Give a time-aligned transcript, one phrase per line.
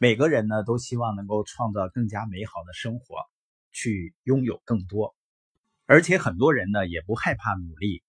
[0.00, 3.16] 每个人呢都希望能够创造更加美好的生活，
[3.72, 5.16] 去拥有更多。
[5.86, 8.04] 而且很多人呢也不害怕努力，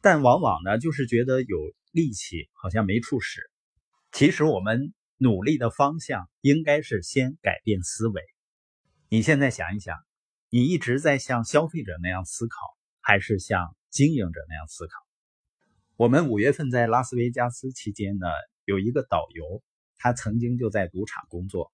[0.00, 1.58] 但往往呢就是觉得有
[1.90, 3.40] 力气好像没处使。
[4.12, 8.22] 其实我们努力的方向应该是先改变思维。
[9.08, 9.96] 你现在想一想，
[10.50, 12.56] 你一直在像消费者那样思考，
[13.00, 14.92] 还是像经营者那样思考？
[15.96, 18.28] 我们五月份在拉斯维加斯期间呢，
[18.64, 19.64] 有一个导游。
[19.98, 21.72] 他曾经就在赌场工作，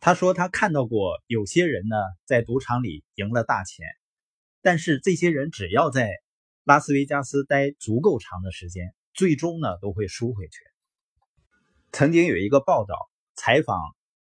[0.00, 3.86] 他说他看到过有些人呢在赌场里赢了大钱，
[4.62, 6.10] 但是这些人只要在
[6.64, 10.60] 拉斯维加斯待足够长的时间，最终呢都会输回去。
[11.92, 13.78] 曾经有一个报道采访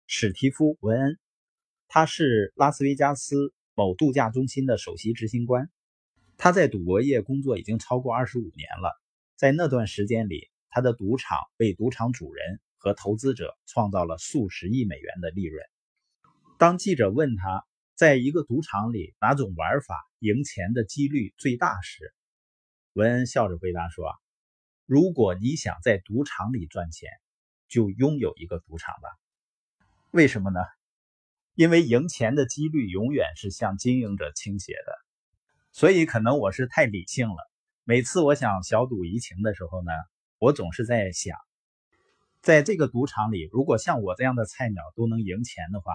[0.06, 1.18] 史蒂夫·文恩，
[1.86, 5.70] 他是拉斯维加斯某度假中心的首席执行官，
[6.38, 8.98] 他在赌博业工作已经超过二十五年了，
[9.36, 12.60] 在那段时间里，他的赌场被赌场主人。
[12.84, 15.64] 和投资者创造了数十亿美元的利润。
[16.58, 22.12] 当记者问他在一个赌场里哪种玩法赢钱的几率最大时，
[22.92, 24.12] 文恩笑着回答说
[24.84, 27.08] ：“如果你想在赌场里赚钱，
[27.68, 29.08] 就拥有一个赌场吧。
[30.10, 30.60] 为什么呢？
[31.54, 34.92] 因为赢钱的几率永远是向经营者倾斜的。
[35.72, 37.50] 所以，可能我是太理性了。
[37.84, 39.90] 每次我想小赌怡情的时候呢，
[40.36, 41.34] 我总是在想。”
[42.44, 45.94] 在这个赌场里，如果像我这样的菜鸟都能赢钱的话，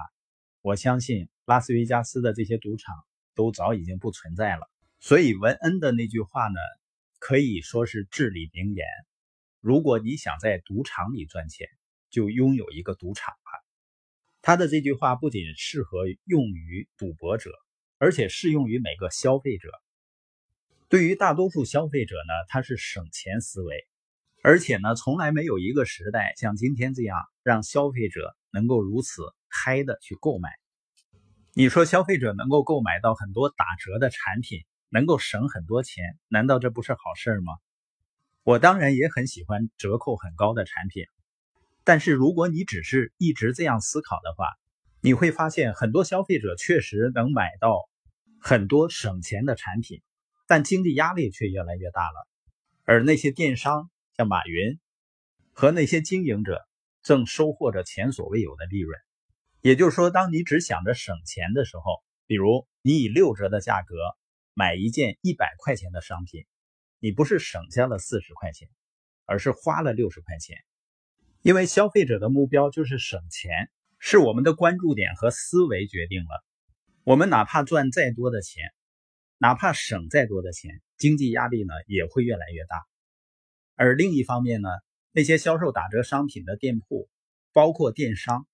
[0.62, 2.96] 我相信拉斯维加斯的这些赌场
[3.36, 4.68] 都早已经不存在了。
[5.00, 6.60] 所以文恩的那句话呢，
[7.20, 8.84] 可以说是至理名言：
[9.62, 11.68] 如果你想在赌场里赚钱，
[12.10, 13.52] 就拥有一个赌场吧。
[14.42, 17.52] 他的这句话不仅适合用于赌博者，
[18.00, 19.70] 而且适用于每个消费者。
[20.88, 23.86] 对于大多数消费者呢，他是省钱思维。
[24.42, 30.50] 而且呢，从来没有一个时代像今天这样让消费者能够如此嗨的去购买。
[31.54, 37.54] 你说消费者能够购买到很多打折的产品，能够省很多钱，难道这不是好事吗？
[38.44, 41.04] 我当然也很喜欢折扣很高的产品，
[41.84, 44.48] 但是如果你只是一直这样思考的话，
[45.02, 47.90] 你会发现很多消费者确实能买到
[48.40, 50.02] 很多省钱的产品，
[50.48, 52.28] 但经济压力却越来越大了，
[52.86, 53.90] 而那些电商。
[54.20, 54.82] 像马云
[55.54, 56.68] 和那些经营者
[57.02, 59.00] 正收获着前所未有的利润。
[59.62, 63.96] 也就是说，当你只想着省钱的时候，比如你以六折的价格
[64.54, 66.46] 买一件一百块钱的商品，
[67.00, 68.68] 你不是省下了四十块钱，
[69.24, 70.58] 而是花了六十块钱。
[71.42, 76.44] 因为消费者的目标就是省钱，是我们的关注点和思维决定了。
[77.06, 78.66] 我们哪怕赚再多的钱，
[79.38, 82.86] 哪怕省再多的钱，经济压力呢也会越来越大。
[83.82, 84.68] 而另一方面呢，
[85.14, 87.08] 那些销售打折商品的店铺，
[87.54, 88.46] 包括电商，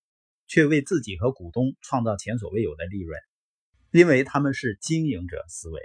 [0.46, 3.18] 却为自己和股东创造前所未有的利润，
[3.90, 5.80] 因为他们是经营者思维，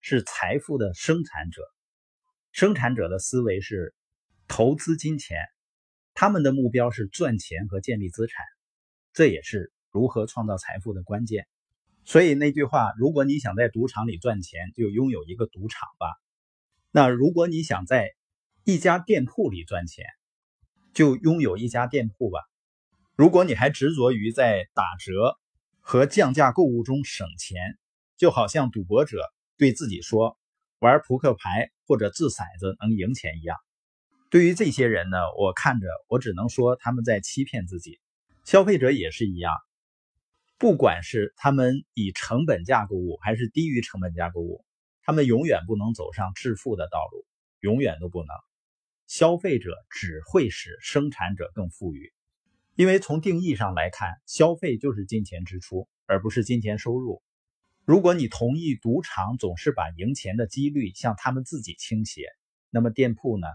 [0.00, 1.60] 是财富的生产者。
[2.50, 3.94] 生产者的思维是
[4.48, 5.36] 投资金钱，
[6.14, 8.42] 他们的目标是赚钱和建立资产，
[9.12, 11.46] 这也是如何创造财富的关键。
[12.06, 16.06] 所以那句话，如果你想在赌场里赚钱，就拥有一个赌场吧。
[16.90, 18.14] 那如果你想在
[18.70, 20.04] 一家店铺里赚钱，
[20.92, 22.38] 就拥有一家店铺吧。
[23.16, 25.38] 如果你还执着于在打折
[25.80, 27.78] 和降价购物中省钱，
[28.18, 29.22] 就好像赌博者
[29.56, 30.38] 对自己说
[30.80, 33.56] 玩扑克牌或者掷骰子能赢钱一样。
[34.28, 37.98] 对于这些人呢，我看着我只能说他们在欺骗自己。
[38.44, 39.54] 消费者也是一样，
[40.58, 44.62] 不管是他们以成本价购物还是低于成本价购物，
[45.04, 47.24] 他们永远不能走上致富的道路，
[47.60, 48.28] 永远都不能。
[49.08, 52.12] 消费者只会使生产者更富裕，
[52.74, 57.22] 因为从定义上来看，消费就是金钱支出，而不是金钱收入。
[57.86, 62.26] 如果你同意赌场总是把赢钱的几率向他们自己倾斜，
[62.68, 63.46] 那么店铺呢？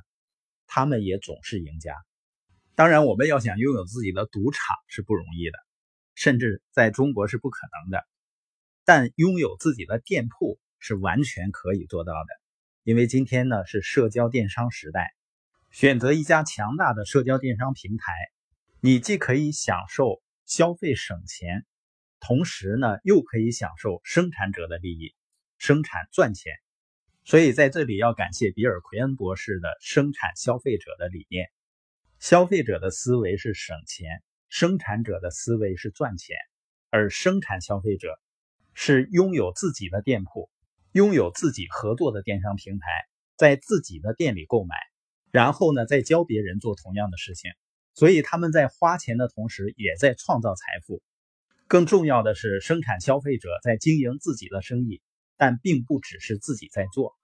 [0.65, 1.95] 他们也总是赢家。
[2.73, 5.59] 当然，我们要想拥有自己的赌场是不容易的，
[6.15, 8.03] 甚至在中国是不可能的。
[8.85, 12.29] 但拥有自己的店铺是完全可以做到的，
[12.81, 15.13] 因为今天呢是社交电商时代。
[15.73, 18.13] 选择一家强大的社交电商平台，
[18.79, 21.65] 你既可以享受消费省钱，
[22.19, 25.15] 同时呢又可以享受生产者的利益，
[25.57, 26.53] 生产赚钱。
[27.23, 31.49] 所以在这里要感谢比尔·奎恩博士的生产消费者的理念：
[32.19, 36.37] 消费者的思维是省钱，生产者的思维是赚钱，
[36.91, 38.21] 而生产消费者
[38.75, 40.51] 是拥有自己的店铺，
[40.91, 42.85] 拥有自己合作的电商平台，
[43.37, 44.75] 在自己的店里购买。
[45.33, 47.49] 然后呢，再教别人做同样的事情，
[47.95, 51.01] 所以他们在花钱的同时，也在创造财富。
[51.67, 55.01] 更重要的是，生产消费者在经营自己的生意，
[55.35, 57.17] 但并不只是自己在做。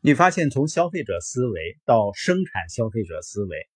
[0.00, 3.68] 你发现，从消费者思维到生产消费者思维，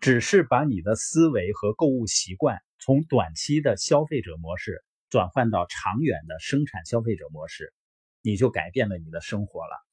[0.00, 7.74] 只是把你的思维和购物习惯从短期的消费者模式转换到长远的生产消费者模式，
[8.22, 9.87] 你就改变了你的生活了。